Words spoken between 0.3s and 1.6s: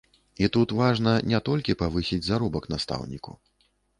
І тут важна не